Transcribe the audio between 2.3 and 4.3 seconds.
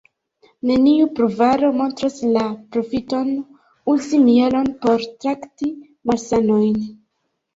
la profiton uzi